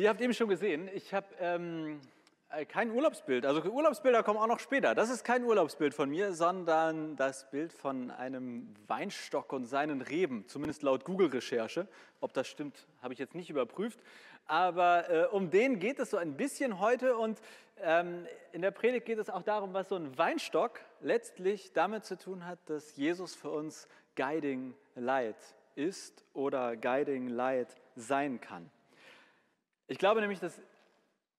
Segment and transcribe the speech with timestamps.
[0.00, 2.00] Ihr habt eben schon gesehen, ich habe ähm,
[2.48, 3.44] äh, kein Urlaubsbild.
[3.44, 4.94] Also Urlaubsbilder kommen auch noch später.
[4.94, 10.48] Das ist kein Urlaubsbild von mir, sondern das Bild von einem Weinstock und seinen Reben,
[10.48, 11.86] zumindest laut Google-Recherche.
[12.22, 14.00] Ob das stimmt, habe ich jetzt nicht überprüft.
[14.46, 17.38] Aber äh, um den geht es so ein bisschen heute und
[17.82, 22.16] ähm, in der Predigt geht es auch darum, was so ein Weinstock letztlich damit zu
[22.16, 23.86] tun hat, dass Jesus für uns
[24.16, 25.36] Guiding Light
[25.74, 28.70] ist oder Guiding Light sein kann.
[29.90, 30.62] Ich glaube nämlich, dass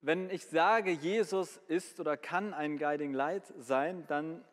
[0.02, 4.44] wenn ich sage, Jesus ist oder kann ein Guiding Light sein, dann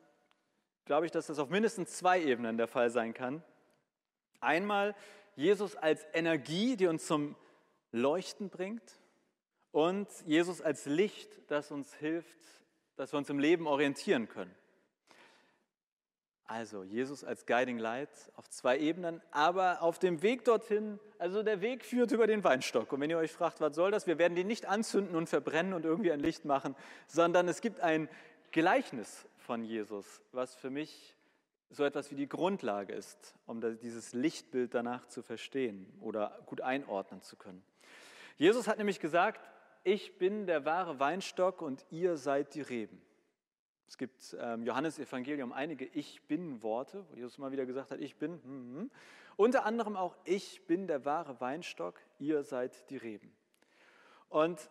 [0.85, 3.43] glaube ich, dass das auf mindestens zwei Ebenen der Fall sein kann.
[4.39, 4.95] Einmal
[5.35, 7.35] Jesus als Energie, die uns zum
[7.91, 9.01] Leuchten bringt
[9.73, 12.39] und Jesus als Licht, das uns hilft,
[12.95, 14.55] dass wir uns im Leben orientieren können.
[16.49, 21.61] Also Jesus als Guiding Light auf zwei Ebenen, aber auf dem Weg dorthin, also der
[21.61, 22.91] Weg führt über den Weinstock.
[22.91, 25.75] Und wenn ihr euch fragt, was soll das, wir werden den nicht anzünden und verbrennen
[25.75, 26.75] und irgendwie ein Licht machen,
[27.07, 28.09] sondern es gibt ein
[28.51, 31.15] Gleichnis von Jesus, was für mich
[31.69, 37.21] so etwas wie die Grundlage ist, um dieses Lichtbild danach zu verstehen oder gut einordnen
[37.21, 37.63] zu können.
[38.39, 39.47] Jesus hat nämlich gesagt,
[39.85, 43.03] ich bin der wahre Weinstock und ihr seid die Reben.
[43.89, 48.01] Es gibt ähm, Johannes Evangelium einige Ich bin Worte, wo Jesus mal wieder gesagt hat,
[48.01, 48.33] ich bin.
[48.43, 48.91] Hm, hm.
[49.37, 53.33] Unter anderem auch ich bin der wahre Weinstock, ihr seid die Reben.
[54.29, 54.69] Und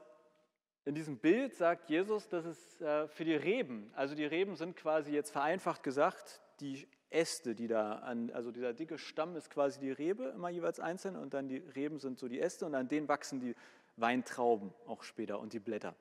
[0.85, 4.75] in diesem Bild sagt Jesus, dass es äh, für die Reben, also die Reben sind
[4.75, 9.79] quasi jetzt vereinfacht gesagt, die Äste, die da an, also dieser dicke Stamm ist quasi
[9.79, 12.87] die Rebe, immer jeweils einzeln, und dann die Reben sind so die Äste und an
[12.87, 13.55] denen wachsen die
[13.95, 15.95] Weintrauben auch später und die Blätter.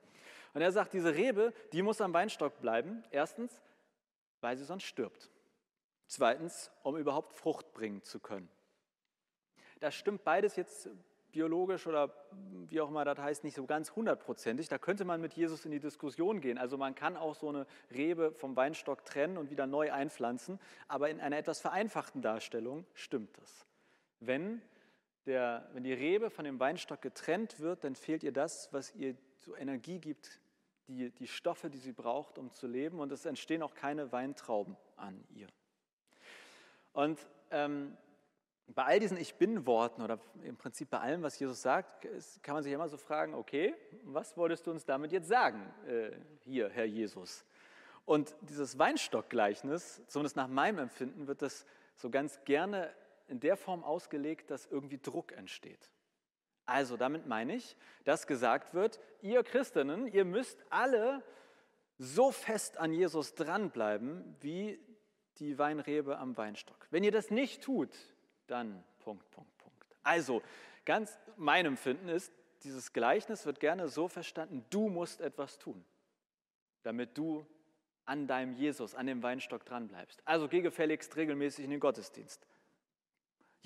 [0.57, 3.05] Und er sagt, diese Rebe, die muss am Weinstock bleiben.
[3.11, 3.61] Erstens,
[4.41, 5.31] weil sie sonst stirbt.
[6.07, 8.49] Zweitens, um überhaupt Frucht bringen zu können.
[9.81, 10.89] Das stimmt beides jetzt
[11.31, 12.11] biologisch oder
[12.71, 14.71] wie auch immer das heißt, nicht so ganz hundertprozentig.
[14.71, 16.56] Da könnte man mit Jesus in die Diskussion gehen.
[16.56, 21.11] Also man kann auch so eine Rebe vom Weinstock trennen und wieder neu einpflanzen, aber
[21.11, 23.67] in einer etwas vereinfachten Darstellung stimmt das.
[24.21, 24.62] Wenn,
[25.27, 29.17] der, wenn die Rebe von dem Weinstock getrennt wird, dann fehlt ihr das, was ihr
[29.41, 30.41] so Energie gibt,
[30.89, 33.01] die, die Stoffe, die sie braucht, um zu leben.
[33.01, 35.49] Und es entstehen auch keine Weintrauben an ihr.
[36.93, 37.97] Und ähm,
[38.69, 42.07] bei all diesen Ich bin-Worten oder im Prinzip bei allem, was Jesus sagt,
[42.43, 46.11] kann man sich immer so fragen, okay, was wolltest du uns damit jetzt sagen, äh,
[46.41, 47.45] hier, Herr Jesus?
[48.05, 51.67] Und dieses Weinstock-Gleichnis, zumindest nach meinem Empfinden, wird das
[51.97, 52.93] so ganz gerne
[53.29, 55.91] in der Form ausgelegt, dass irgendwie Druck entsteht.
[56.66, 61.22] Also damit meine ich, dass gesagt wird, ihr Christinnen, ihr müsst alle
[61.99, 64.78] so fest an Jesus dranbleiben wie
[65.38, 66.87] die Weinrebe am Weinstock.
[66.91, 67.91] Wenn ihr das nicht tut,
[68.49, 69.97] dann Punkt, Punkt, Punkt.
[70.03, 70.43] Also
[70.84, 72.32] ganz mein Empfinden ist,
[72.65, 75.84] dieses Gleichnis wird gerne so verstanden, du musst etwas tun,
[76.82, 77.47] damit du
[78.06, 80.21] an deinem Jesus, an dem Weinstock dranbleibst.
[80.25, 82.47] Also geh gefälligst regelmäßig in den Gottesdienst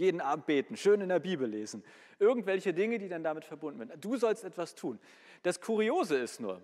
[0.00, 1.84] jeden Abend beten, schön in der Bibel lesen,
[2.18, 4.00] irgendwelche Dinge, die dann damit verbunden werden.
[4.00, 4.98] Du sollst etwas tun.
[5.42, 6.60] Das Kuriose ist nur,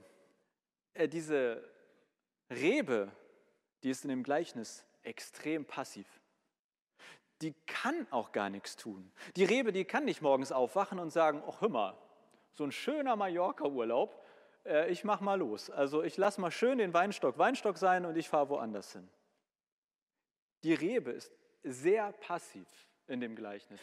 [0.94, 1.62] äh, diese
[2.50, 3.12] Rebe,
[3.82, 6.06] die ist in dem Gleichnis extrem passiv.
[7.42, 9.12] Die kann auch gar nichts tun.
[9.36, 11.98] Die Rebe, die kann nicht morgens aufwachen und sagen, ach hör mal,
[12.54, 14.24] so ein schöner Mallorca-Urlaub,
[14.64, 15.68] äh, ich mach mal los.
[15.68, 19.06] Also ich lasse mal schön den Weinstock Weinstock sein und ich fahre woanders hin.
[20.64, 21.30] Die Rebe ist
[21.62, 22.66] sehr passiv
[23.08, 23.80] in dem Gleichnis.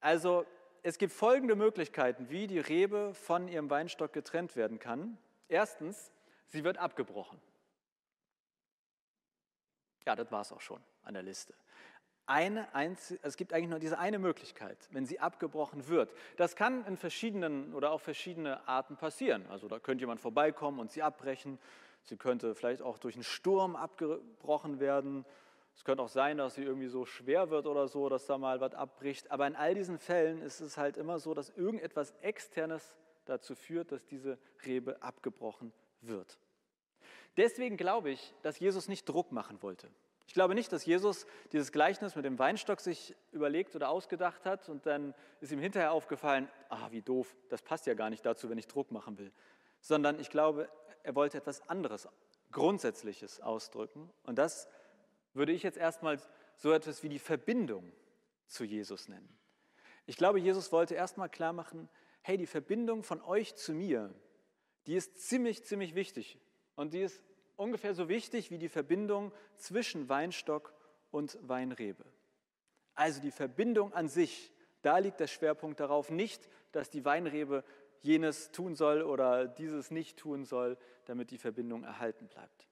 [0.00, 0.46] Also
[0.82, 5.16] es gibt folgende Möglichkeiten, wie die Rebe von ihrem Weinstock getrennt werden kann.
[5.48, 6.10] Erstens,
[6.48, 7.40] sie wird abgebrochen.
[10.06, 11.54] Ja, das war es auch schon an der Liste.
[12.26, 16.12] Eine einzige, es gibt eigentlich nur diese eine Möglichkeit, wenn sie abgebrochen wird.
[16.36, 19.44] Das kann in verschiedenen oder auf verschiedene Arten passieren.
[19.50, 21.58] Also da könnte jemand vorbeikommen und sie abbrechen.
[22.04, 25.24] Sie könnte vielleicht auch durch einen Sturm abgebrochen werden
[25.74, 28.60] es könnte auch sein, dass sie irgendwie so schwer wird oder so, dass da mal
[28.60, 29.30] was abbricht.
[29.30, 33.92] Aber in all diesen Fällen ist es halt immer so, dass irgendetwas Externes dazu führt,
[33.92, 36.38] dass diese Rebe abgebrochen wird.
[37.36, 39.88] Deswegen glaube ich, dass Jesus nicht Druck machen wollte.
[40.26, 44.68] Ich glaube nicht, dass Jesus dieses Gleichnis mit dem Weinstock sich überlegt oder ausgedacht hat
[44.68, 48.48] und dann ist ihm hinterher aufgefallen, ah, wie doof, das passt ja gar nicht dazu,
[48.48, 49.32] wenn ich Druck machen will.
[49.80, 50.68] Sondern ich glaube,
[51.02, 52.08] er wollte etwas anderes,
[52.52, 54.10] Grundsätzliches ausdrücken.
[54.24, 54.68] Und das
[55.34, 56.20] würde ich jetzt erstmal
[56.56, 57.92] so etwas wie die Verbindung
[58.46, 59.38] zu Jesus nennen.
[60.06, 61.88] Ich glaube, Jesus wollte erstmal klar machen,
[62.22, 64.14] hey, die Verbindung von euch zu mir,
[64.86, 66.38] die ist ziemlich, ziemlich wichtig.
[66.74, 67.22] Und die ist
[67.56, 70.74] ungefähr so wichtig wie die Verbindung zwischen Weinstock
[71.10, 72.04] und Weinrebe.
[72.94, 74.52] Also die Verbindung an sich,
[74.82, 77.64] da liegt der Schwerpunkt darauf, nicht, dass die Weinrebe
[78.00, 82.66] jenes tun soll oder dieses nicht tun soll, damit die Verbindung erhalten bleibt.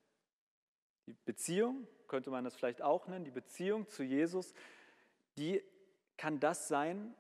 [1.11, 4.55] Die Beziehung, könnte man das vielleicht auch nennen, die Beziehung zu Jesus,
[5.37, 5.61] die
[6.17, 7.17] kann das sein,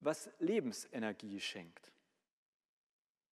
[0.00, 1.92] was Lebensenergie schenkt.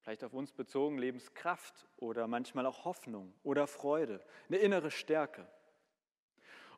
[0.00, 5.46] Vielleicht auf uns bezogen Lebenskraft oder manchmal auch Hoffnung oder Freude, eine innere Stärke.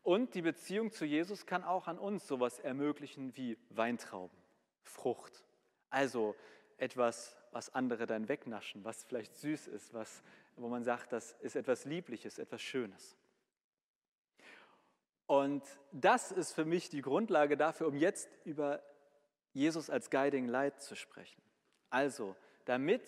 [0.03, 4.37] Und die Beziehung zu Jesus kann auch an uns sowas ermöglichen wie Weintrauben,
[4.83, 5.45] Frucht.
[5.91, 6.35] Also
[6.77, 10.25] etwas, was andere dann wegnaschen, was vielleicht süß ist, was,
[10.61, 13.17] wo man sagt, das ist etwas Liebliches, etwas Schönes.
[15.27, 15.63] Und
[15.93, 18.83] das ist für mich die Grundlage dafür, um jetzt über
[19.53, 21.41] Jesus als Guiding Light zu sprechen.
[21.89, 23.03] Also, damit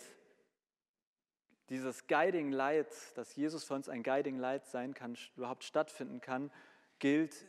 [1.69, 6.50] dieses Guiding Light, dass Jesus für uns ein Guiding Light sein kann, überhaupt stattfinden kann,
[6.99, 7.46] gilt,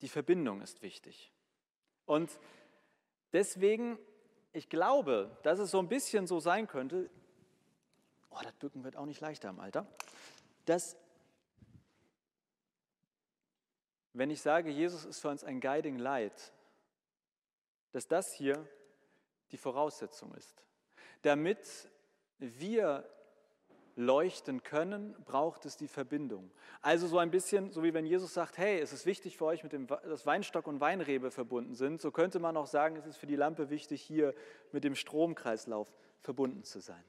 [0.00, 1.32] die Verbindung ist wichtig.
[2.06, 2.30] Und
[3.32, 3.98] deswegen,
[4.52, 7.10] ich glaube, dass es so ein bisschen so sein könnte,
[8.30, 9.86] oh, das Bücken wird auch nicht leichter im Alter,
[10.64, 10.96] dass,
[14.12, 16.52] wenn ich sage, Jesus ist für uns ein Guiding Light,
[17.92, 18.66] dass das hier
[19.50, 20.64] die Voraussetzung ist.
[21.22, 21.90] Damit
[22.38, 23.08] wir
[23.96, 26.52] leuchten können, braucht es die Verbindung.
[26.82, 29.64] Also so ein bisschen, so wie wenn Jesus sagt, hey, es ist wichtig für euch,
[29.64, 33.16] mit dem, dass Weinstock und Weinrebe verbunden sind, so könnte man auch sagen, es ist
[33.16, 34.34] für die Lampe wichtig, hier
[34.70, 37.02] mit dem Stromkreislauf verbunden zu sein.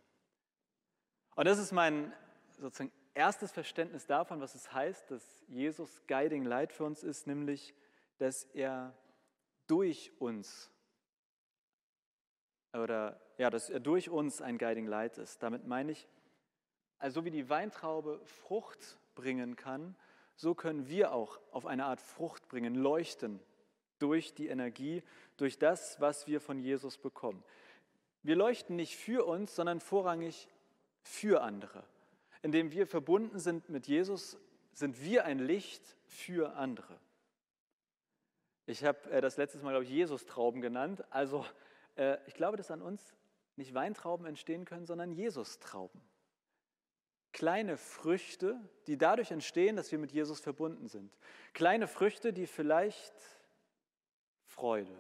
[1.40, 2.12] Und das ist mein
[2.58, 7.74] sozusagen erstes Verständnis davon, was es heißt, dass Jesus Guiding Light für uns ist, nämlich,
[8.18, 8.94] dass er
[9.66, 10.70] durch uns
[12.74, 15.42] oder ja, dass er durch uns ein Guiding Light ist.
[15.42, 16.10] Damit meine ich,
[16.98, 19.96] also wie die Weintraube Frucht bringen kann,
[20.36, 23.40] so können wir auch auf eine Art Frucht bringen, leuchten
[23.98, 25.04] durch die Energie,
[25.38, 27.42] durch das, was wir von Jesus bekommen.
[28.24, 30.50] Wir leuchten nicht für uns, sondern vorrangig
[31.02, 31.84] für andere.
[32.42, 34.38] Indem wir verbunden sind mit Jesus,
[34.74, 37.00] sind wir ein Licht für andere.
[38.66, 41.04] Ich habe äh, das letztes Mal, glaube ich, Jesus-Trauben genannt.
[41.10, 41.46] Also
[41.96, 43.14] äh, ich glaube, dass an uns
[43.56, 46.02] nicht Weintrauben entstehen können, sondern Jesus-Trauben
[47.32, 51.18] kleine Früchte, die dadurch entstehen, dass wir mit Jesus verbunden sind.
[51.54, 53.14] Kleine Früchte, die vielleicht
[54.46, 54.98] Freude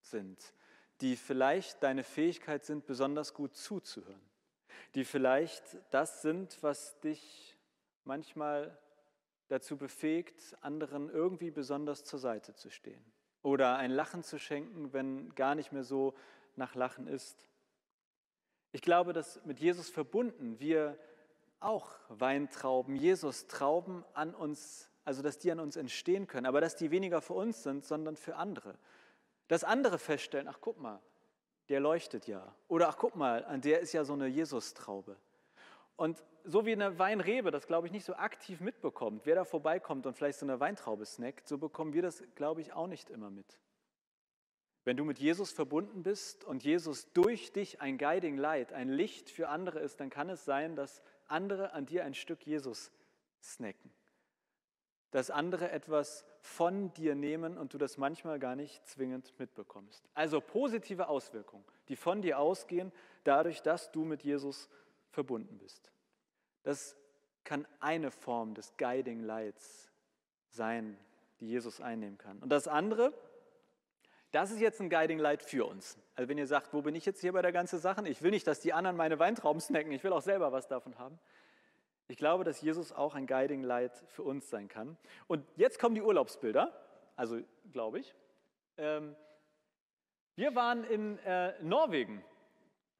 [0.00, 0.54] sind,
[1.00, 4.20] die vielleicht deine Fähigkeit sind, besonders gut zuzuhören,
[4.94, 7.56] die vielleicht das sind, was dich
[8.04, 8.76] manchmal
[9.48, 13.04] dazu befähigt, anderen irgendwie besonders zur Seite zu stehen
[13.42, 16.14] oder ein Lachen zu schenken, wenn gar nicht mehr so
[16.56, 17.48] nach Lachen ist.
[18.70, 20.98] Ich glaube, dass mit Jesus verbunden wir
[21.60, 26.90] auch Weintrauben, Jesus-Trauben an uns, also dass die an uns entstehen können, aber dass die
[26.90, 28.78] weniger für uns sind, sondern für andere.
[29.48, 31.00] Dass andere feststellen, ach guck mal,
[31.72, 32.54] der leuchtet ja.
[32.68, 35.16] Oder ach guck mal, an der ist ja so eine Jesus-Traube.
[35.96, 40.04] Und so wie eine Weinrebe das, glaube ich, nicht so aktiv mitbekommt, wer da vorbeikommt
[40.04, 43.30] und vielleicht so eine Weintraube snackt, so bekommen wir das, glaube ich, auch nicht immer
[43.30, 43.58] mit.
[44.84, 49.30] Wenn du mit Jesus verbunden bist und Jesus durch dich ein Guiding Light, ein Licht
[49.30, 52.92] für andere ist, dann kann es sein, dass andere an dir ein Stück Jesus
[53.40, 53.90] snacken.
[55.12, 60.02] Dass andere etwas von dir nehmen und du das manchmal gar nicht zwingend mitbekommst.
[60.14, 62.90] Also positive Auswirkungen, die von dir ausgehen,
[63.22, 64.68] dadurch, dass du mit Jesus
[65.10, 65.92] verbunden bist.
[66.64, 66.96] Das
[67.44, 69.90] kann eine Form des Guiding Lights
[70.48, 70.98] sein,
[71.40, 72.38] die Jesus einnehmen kann.
[72.38, 73.12] Und das andere,
[74.30, 75.98] das ist jetzt ein Guiding Light für uns.
[76.14, 78.06] Also wenn ihr sagt, wo bin ich jetzt hier bei der ganzen Sache?
[78.08, 80.98] Ich will nicht, dass die anderen meine Weintrauben snacken, ich will auch selber was davon
[80.98, 81.18] haben.
[82.12, 84.98] Ich glaube, dass Jesus auch ein Guiding Light für uns sein kann.
[85.28, 86.70] Und jetzt kommen die Urlaubsbilder,
[87.16, 87.40] also
[87.72, 88.14] glaube ich.
[88.76, 89.16] Ähm,
[90.34, 92.22] wir waren in äh, Norwegen,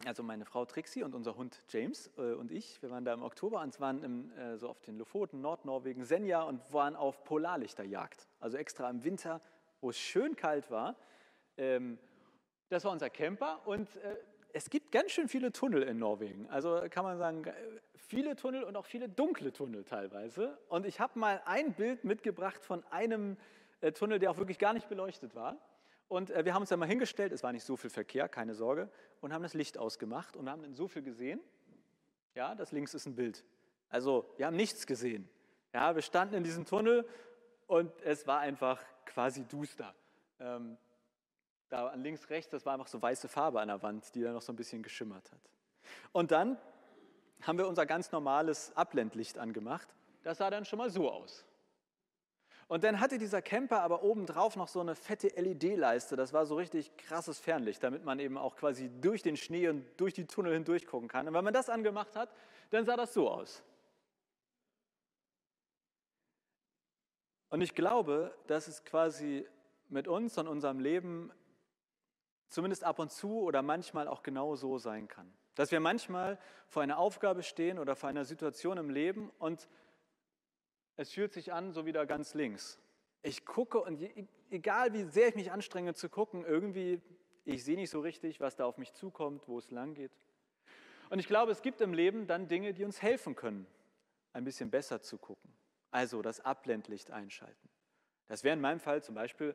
[0.07, 2.81] also meine Frau Trixie und unser Hund James äh, und ich.
[2.81, 6.45] Wir waren da im Oktober und waren im, äh, so auf den Lofoten, Nordnorwegen, Senja
[6.45, 8.27] und waren auf Polarlichterjagd.
[8.41, 9.43] Also extra im Winter,
[9.83, 10.97] wo es schön kalt war.
[11.59, 11.99] Ähm,
[12.71, 14.17] das war unser Camper und äh,
[14.53, 16.49] es gibt ganz schön viele Tunnel in Norwegen.
[16.51, 17.45] Also kann man sagen,
[17.97, 20.59] viele Tunnel und auch viele dunkle Tunnel teilweise.
[20.69, 23.37] Und ich habe mal ein Bild mitgebracht von einem
[23.81, 25.57] äh, Tunnel, der auch wirklich gar nicht beleuchtet war.
[26.09, 28.55] Und äh, wir haben uns da mal hingestellt, es war nicht so viel Verkehr, keine
[28.55, 28.91] Sorge,
[29.21, 31.41] und haben das Licht ausgemacht und haben dann so viel gesehen.
[32.35, 33.45] Ja, das links ist ein Bild.
[33.89, 35.29] Also wir haben nichts gesehen.
[35.73, 37.07] Ja, wir standen in diesem Tunnel
[37.67, 39.95] und es war einfach quasi duster.
[40.39, 40.77] Ähm,
[41.73, 44.33] da an links, rechts, das war einfach so weiße Farbe an der Wand, die da
[44.33, 45.41] noch so ein bisschen geschimmert hat.
[46.13, 46.59] Und dann
[47.43, 49.89] haben wir unser ganz normales Abblendlicht angemacht.
[50.23, 51.45] Das sah dann schon mal so aus.
[52.69, 56.17] Und dann hatte dieser Camper aber obendrauf noch so eine fette LED-Leiste.
[56.17, 59.85] Das war so richtig krasses Fernlicht, damit man eben auch quasi durch den Schnee und
[59.99, 61.29] durch die Tunnel hindurch gucken kann.
[61.29, 62.31] Und wenn man das angemacht hat,
[62.71, 63.63] dann sah das so aus.
[67.51, 69.47] Und ich glaube, dass es quasi
[69.91, 71.31] mit uns und unserem Leben
[72.53, 75.33] zumindest ab und zu oder manchmal auch genau so sein kann.
[75.55, 79.69] Dass wir manchmal vor einer Aufgabe stehen oder vor einer Situation im Leben und
[80.97, 82.79] es fühlt sich an, so wieder ganz links.
[83.23, 84.01] Ich gucke und
[84.51, 87.01] egal wie sehr ich mich anstrenge zu gucken, irgendwie,
[87.45, 90.13] ich sehe nicht so richtig, was da auf mich zukommt, wo es lang geht.
[91.09, 93.67] Und ich glaube, es gibt im Leben dann Dinge, die uns helfen können,
[94.35, 95.55] ein bisschen besser zu gucken.
[95.91, 97.69] Also das Abblendlicht einschalten.
[98.29, 99.55] Das wäre in meinem Fall zum Beispiel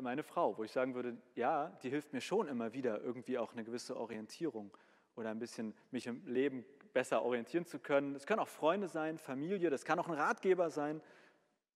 [0.00, 3.52] meine Frau, wo ich sagen würde, ja, die hilft mir schon immer wieder irgendwie auch
[3.52, 4.76] eine gewisse Orientierung
[5.14, 8.14] oder ein bisschen mich im Leben besser orientieren zu können.
[8.14, 11.02] Es können auch Freunde sein, Familie, das kann auch ein Ratgeber sein.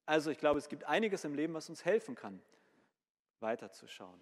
[0.06, 2.40] Also ich glaube, es gibt einiges im Leben, was uns helfen kann,
[3.40, 4.20] weiterzuschauen.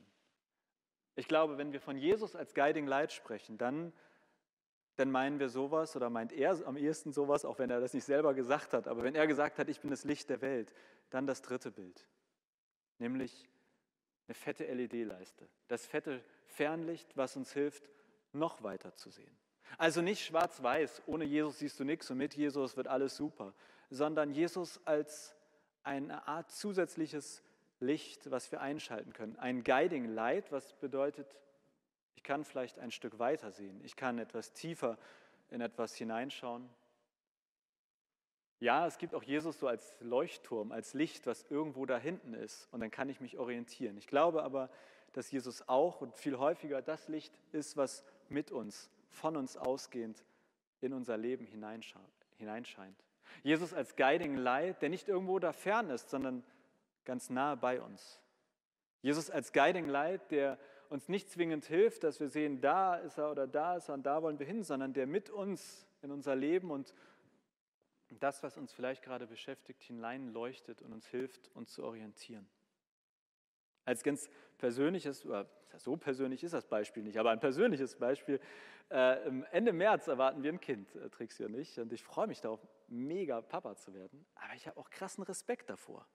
[1.14, 3.92] Ich glaube, wenn wir von Jesus als Guiding Light sprechen, dann,
[4.96, 8.04] dann meinen wir sowas oder meint er am ehesten sowas, auch wenn er das nicht
[8.04, 8.88] selber gesagt hat.
[8.88, 10.74] Aber wenn er gesagt hat, ich bin das Licht der Welt,
[11.08, 12.06] dann das dritte Bild,
[12.98, 13.48] nämlich
[14.26, 17.88] eine fette LED-Leiste, das fette Fernlicht, was uns hilft,
[18.32, 19.36] noch weiter zu sehen.
[19.78, 23.52] Also nicht schwarz-weiß, ohne Jesus siehst du nichts und mit Jesus wird alles super,
[23.90, 25.34] sondern Jesus als
[25.82, 27.42] eine Art zusätzliches
[27.80, 29.36] Licht, was wir einschalten können.
[29.36, 31.38] Ein Guiding Light, was bedeutet,
[32.14, 34.98] ich kann vielleicht ein Stück weiter sehen, ich kann etwas tiefer
[35.50, 36.68] in etwas hineinschauen.
[38.58, 42.68] Ja, es gibt auch Jesus so als Leuchtturm, als Licht, was irgendwo da hinten ist
[42.72, 43.98] und dann kann ich mich orientieren.
[43.98, 44.70] Ich glaube aber,
[45.12, 50.24] dass Jesus auch und viel häufiger das Licht ist, was mit uns von uns ausgehend
[50.80, 53.04] in unser Leben hineinscheint.
[53.42, 56.42] Jesus als Guiding Light, der nicht irgendwo da fern ist, sondern
[57.04, 58.20] ganz nahe bei uns.
[59.02, 60.58] Jesus als Guiding Light, der
[60.88, 64.04] uns nicht zwingend hilft, dass wir sehen, da ist er oder da ist er und
[64.04, 66.94] da wollen wir hin, sondern der mit uns in unser Leben und
[68.10, 72.48] das, was uns vielleicht gerade beschäftigt, hineinleuchtet und uns hilft, uns zu orientieren.
[73.84, 78.40] Als ganz persönliches, oder so persönlich ist das Beispiel nicht, aber ein persönliches Beispiel.
[78.88, 82.40] Äh, Ende März erwarten wir ein Kind, äh, Trixie und ich, und ich freue mich
[82.40, 84.24] darauf, mega Papa zu werden.
[84.34, 86.06] Aber ich habe auch krassen Respekt davor.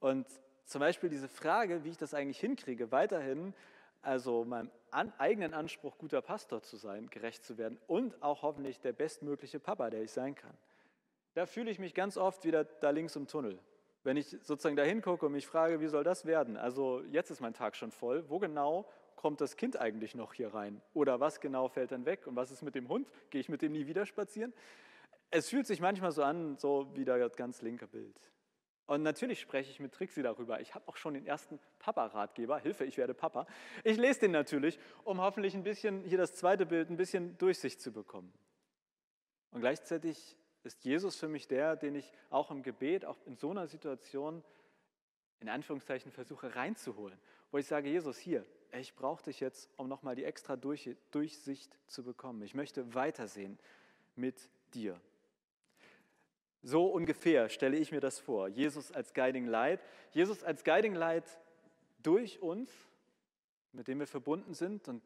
[0.00, 0.26] Und
[0.64, 3.54] zum Beispiel diese Frage, wie ich das eigentlich hinkriege, weiterhin
[4.02, 8.80] also meinem an, eigenen Anspruch, guter Pastor zu sein, gerecht zu werden und auch hoffentlich
[8.80, 10.56] der bestmögliche Papa, der ich sein kann.
[11.36, 13.58] Da fühle ich mich ganz oft wieder da links im Tunnel.
[14.04, 16.56] Wenn ich sozusagen da hingucke und mich frage, wie soll das werden?
[16.56, 18.24] Also jetzt ist mein Tag schon voll.
[18.30, 20.80] Wo genau kommt das Kind eigentlich noch hier rein?
[20.94, 22.26] Oder was genau fällt dann weg?
[22.26, 23.10] Und was ist mit dem Hund?
[23.28, 24.54] Gehe ich mit dem nie wieder spazieren?
[25.30, 28.18] Es fühlt sich manchmal so an, so wie das ganz linke Bild.
[28.86, 30.62] Und natürlich spreche ich mit Trixie darüber.
[30.62, 32.60] Ich habe auch schon den ersten Papa-Ratgeber.
[32.60, 33.46] Hilfe, ich werde Papa.
[33.84, 37.82] Ich lese den natürlich, um hoffentlich ein bisschen, hier das zweite Bild, ein bisschen Durchsicht
[37.82, 38.32] zu bekommen.
[39.50, 43.50] Und gleichzeitig ist Jesus für mich der, den ich auch im Gebet, auch in so
[43.50, 44.44] einer Situation,
[45.40, 47.18] in Anführungszeichen versuche reinzuholen.
[47.50, 52.02] Wo ich sage, Jesus, hier, ich brauche dich jetzt, um nochmal die extra Durchsicht zu
[52.02, 52.42] bekommen.
[52.42, 53.58] Ich möchte weitersehen
[54.16, 55.00] mit dir.
[56.62, 58.48] So ungefähr stelle ich mir das vor.
[58.48, 59.80] Jesus als Guiding Light.
[60.10, 61.24] Jesus als Guiding Light
[62.02, 62.70] durch uns,
[63.72, 65.02] mit dem wir verbunden sind und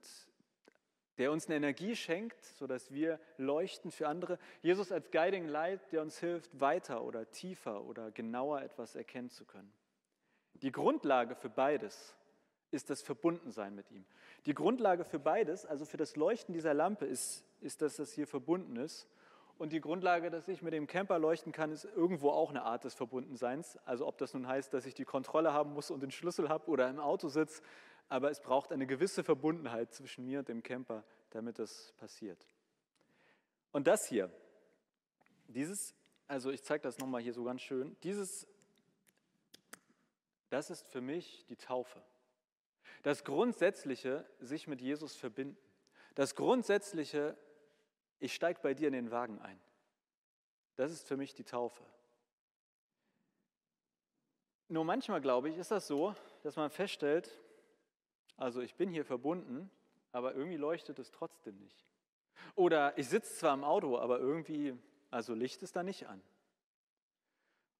[1.21, 4.39] der uns eine Energie schenkt, sodass wir leuchten für andere.
[4.63, 9.45] Jesus als Guiding Light, der uns hilft, weiter oder tiefer oder genauer etwas erkennen zu
[9.45, 9.71] können.
[10.55, 12.17] Die Grundlage für beides
[12.71, 14.07] ist das Verbundensein mit ihm.
[14.47, 18.27] Die Grundlage für beides, also für das Leuchten dieser Lampe, ist, ist, dass das hier
[18.27, 19.07] verbunden ist.
[19.59, 22.85] Und die Grundlage, dass ich mit dem Camper leuchten kann, ist irgendwo auch eine Art
[22.85, 23.79] des Verbundenseins.
[23.85, 26.71] Also ob das nun heißt, dass ich die Kontrolle haben muss und den Schlüssel habe
[26.71, 27.61] oder im Auto sitze,
[28.11, 32.45] aber es braucht eine gewisse Verbundenheit zwischen mir und dem Camper, damit das passiert.
[33.71, 34.31] Und das hier,
[35.47, 35.95] dieses,
[36.27, 38.49] also ich zeige das nochmal hier so ganz schön, dieses,
[40.51, 42.03] das ist für mich die Taufe.
[43.05, 45.57] Das grundsätzliche, sich mit Jesus verbinden.
[46.17, 47.37] Das grundsätzliche,
[48.19, 49.59] ich steige bei dir in den Wagen ein.
[50.75, 51.85] Das ist für mich die Taufe.
[54.67, 57.41] Nur manchmal, glaube ich, ist das so, dass man feststellt,
[58.41, 59.71] also ich bin hier verbunden,
[60.13, 61.85] aber irgendwie leuchtet es trotzdem nicht.
[62.55, 64.75] Oder ich sitze zwar im Auto, aber irgendwie,
[65.11, 66.23] also Licht ist da nicht an.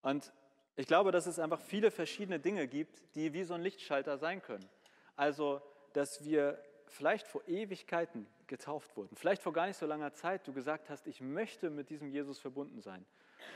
[0.03, 0.33] Und
[0.77, 4.43] ich glaube, dass es einfach viele verschiedene Dinge gibt, die wie so ein Lichtschalter sein
[4.43, 4.69] können.
[5.17, 5.63] Also,
[5.95, 10.53] dass wir vielleicht vor Ewigkeiten getauft wurden, vielleicht vor gar nicht so langer Zeit du
[10.53, 13.07] gesagt hast, ich möchte mit diesem Jesus verbunden sein.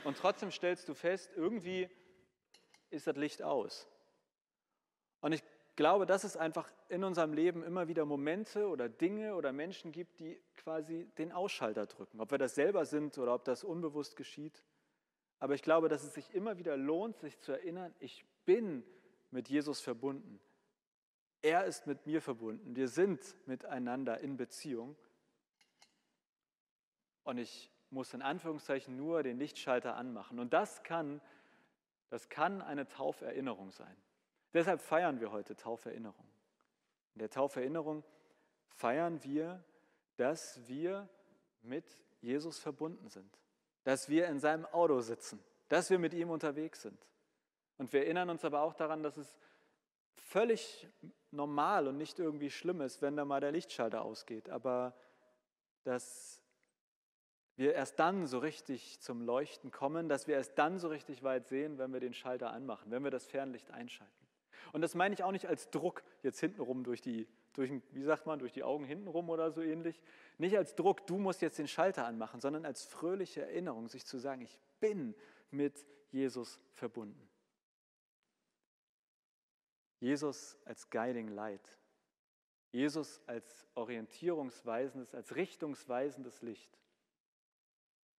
[0.05, 1.87] Und trotzdem stellst du fest, irgendwie
[2.89, 3.87] ist das Licht aus.
[5.21, 5.43] Und ich
[5.75, 10.19] glaube, dass es einfach in unserem Leben immer wieder Momente oder Dinge oder Menschen gibt,
[10.19, 12.19] die quasi den Ausschalter drücken.
[12.19, 14.63] Ob wir das selber sind oder ob das unbewusst geschieht.
[15.39, 18.83] Aber ich glaube, dass es sich immer wieder lohnt, sich zu erinnern, ich bin
[19.31, 20.39] mit Jesus verbunden.
[21.41, 22.75] Er ist mit mir verbunden.
[22.75, 24.95] Wir sind miteinander in Beziehung.
[27.23, 30.39] Und ich muss in Anführungszeichen nur den Lichtschalter anmachen.
[30.39, 31.21] Und das kann,
[32.09, 33.95] das kann eine Tauferinnerung sein.
[34.53, 36.25] Deshalb feiern wir heute Tauferinnerung.
[37.15, 38.03] In der Tauferinnerung
[38.67, 39.63] feiern wir,
[40.17, 41.09] dass wir
[41.61, 41.85] mit
[42.21, 43.39] Jesus verbunden sind,
[43.83, 47.07] dass wir in seinem Auto sitzen, dass wir mit ihm unterwegs sind.
[47.77, 49.35] Und wir erinnern uns aber auch daran, dass es
[50.13, 50.87] völlig
[51.31, 54.93] normal und nicht irgendwie schlimm ist, wenn da mal der Lichtschalter ausgeht, aber
[55.83, 56.41] dass
[57.57, 61.47] wir erst dann so richtig zum Leuchten kommen, dass wir erst dann so richtig weit
[61.47, 64.24] sehen, wenn wir den Schalter anmachen, wenn wir das Fernlicht einschalten.
[64.73, 68.25] Und das meine ich auch nicht als Druck jetzt hintenrum durch die, durch, wie sagt
[68.25, 70.01] man, durch die Augen hintenrum oder so ähnlich.
[70.37, 74.17] Nicht als Druck, du musst jetzt den Schalter anmachen, sondern als fröhliche Erinnerung, sich zu
[74.17, 75.15] sagen, ich bin
[75.51, 77.29] mit Jesus verbunden.
[79.99, 81.77] Jesus als Guiding Light.
[82.71, 86.77] Jesus als orientierungsweisendes, als richtungsweisendes Licht.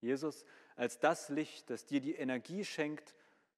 [0.00, 0.44] Jesus
[0.76, 3.14] als das Licht, das dir die Energie schenkt,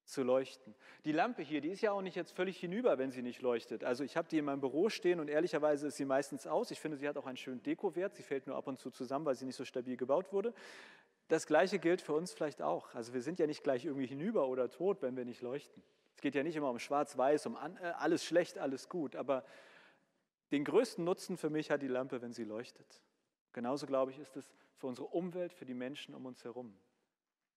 [0.09, 0.75] zu leuchten.
[1.05, 3.85] Die Lampe hier, die ist ja auch nicht jetzt völlig hinüber, wenn sie nicht leuchtet.
[3.85, 6.71] Also ich habe die in meinem Büro stehen und ehrlicherweise ist sie meistens aus.
[6.71, 8.15] Ich finde, sie hat auch einen schönen Dekowert.
[8.15, 10.55] Sie fällt nur ab und zu zusammen, weil sie nicht so stabil gebaut wurde.
[11.29, 12.95] Das Gleiche gilt für uns vielleicht auch.
[12.95, 15.83] Also wir sind ja nicht gleich irgendwie hinüber oder tot, wenn wir nicht leuchten.
[16.17, 19.15] Es geht ja nicht immer um Schwarz-Weiß, um äh, alles schlecht, alles gut.
[19.15, 19.45] Aber
[20.51, 23.03] den größten Nutzen für mich hat die Lampe, wenn sie leuchtet.
[23.53, 26.75] Genauso, glaube ich, ist es für unsere Umwelt, für die Menschen um uns herum.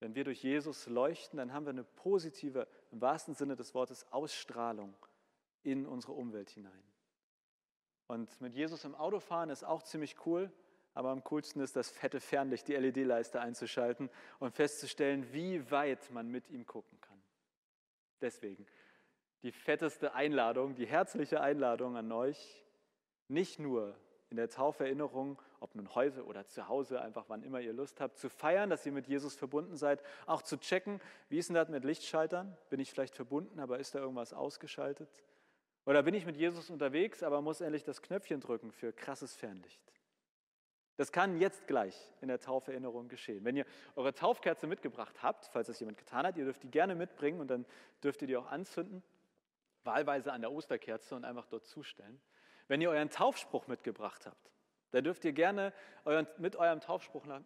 [0.01, 4.11] Wenn wir durch Jesus leuchten, dann haben wir eine positive, im wahrsten Sinne des Wortes,
[4.11, 4.95] Ausstrahlung
[5.61, 6.83] in unsere Umwelt hinein.
[8.07, 10.51] Und mit Jesus im Auto fahren ist auch ziemlich cool,
[10.95, 16.27] aber am coolsten ist das fette Fernlicht, die LED-Leiste einzuschalten und festzustellen, wie weit man
[16.27, 17.21] mit ihm gucken kann.
[18.21, 18.65] Deswegen
[19.43, 22.65] die fetteste Einladung, die herzliche Einladung an euch,
[23.27, 23.95] nicht nur
[24.31, 28.17] in der Tauferinnerung, ob nun heute oder zu Hause, einfach wann immer ihr Lust habt,
[28.17, 31.67] zu feiern, dass ihr mit Jesus verbunden seid, auch zu checken, wie ist denn das
[31.67, 32.57] mit Lichtschaltern?
[32.69, 35.09] Bin ich vielleicht verbunden, aber ist da irgendwas ausgeschaltet?
[35.85, 39.81] Oder bin ich mit Jesus unterwegs, aber muss endlich das Knöpfchen drücken für krasses Fernlicht?
[40.95, 43.43] Das kann jetzt gleich in der Tauferinnerung geschehen.
[43.43, 43.65] Wenn ihr
[43.95, 47.49] eure Taufkerze mitgebracht habt, falls das jemand getan hat, ihr dürft die gerne mitbringen und
[47.49, 47.65] dann
[48.01, 49.03] dürft ihr die auch anzünden,
[49.83, 52.21] wahlweise an der Osterkerze und einfach dort zustellen.
[52.71, 54.49] Wenn ihr euren Taufspruch mitgebracht habt,
[54.91, 55.73] dann dürft ihr gerne
[56.05, 57.41] euren, mit eurem Taufspruch nach,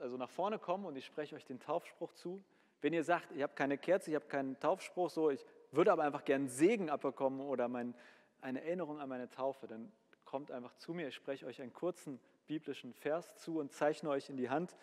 [0.00, 2.42] also nach vorne kommen und ich spreche euch den Taufspruch zu.
[2.80, 6.02] Wenn ihr sagt, ich habe keine Kerze, ich habe keinen Taufspruch, so, ich würde aber
[6.02, 7.94] einfach gerne Segen abbekommen oder mein,
[8.40, 9.92] eine Erinnerung an meine Taufe, dann
[10.24, 11.06] kommt einfach zu mir.
[11.06, 14.76] Ich spreche euch einen kurzen biblischen Vers zu und zeichne euch in die Hand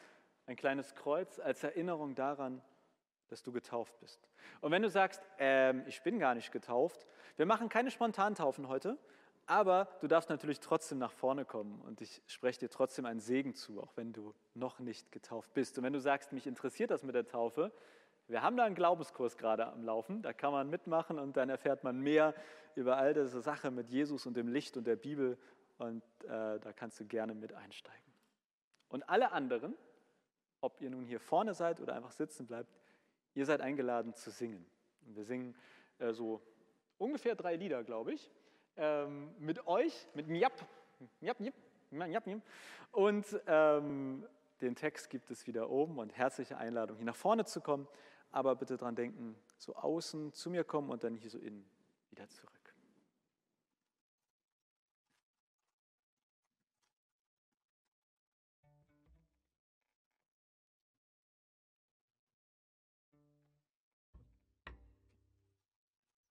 [0.46, 2.62] ein kleines Kreuz als Erinnerung daran,
[3.28, 4.30] dass du getauft bist.
[4.62, 8.98] Und wenn du sagst, ähm, ich bin gar nicht getauft, wir machen keine Spontantaufen heute,
[9.52, 13.54] aber du darfst natürlich trotzdem nach vorne kommen und ich spreche dir trotzdem einen Segen
[13.54, 15.78] zu, auch wenn du noch nicht getauft bist.
[15.78, 17.74] Und wenn du sagst, mich interessiert das mit der Taufe,
[18.30, 21.84] wir haben da einen Glaubenskurs gerade am Laufen, da kann man mitmachen und dann erfährt
[21.84, 22.34] man mehr
[22.76, 25.38] über all diese Sache mit Jesus und dem Licht und der Bibel
[25.80, 28.14] und äh, da kannst du gerne mit einsteigen.
[28.88, 29.76] Und alle anderen,
[30.62, 32.80] ob ihr nun hier vorne seid oder einfach sitzen bleibt,
[33.34, 34.66] ihr seid eingeladen zu singen.
[35.06, 35.58] Und wir singen
[36.00, 36.42] äh, so
[36.98, 38.32] ungefähr drei Lieder, glaube ich
[38.78, 40.54] ähm, mit euch, mit Mjap,
[41.20, 41.54] Mjap, Mjap,
[41.92, 42.42] Mjap, Mjap.
[42.92, 44.26] Und ähm,
[44.62, 47.88] den Text gibt es wieder oben und herzliche Einladung, hier nach vorne zu kommen.
[48.32, 51.66] Aber bitte dran denken, so außen zu mir kommen und dann hier so innen
[52.10, 52.61] wieder zurück.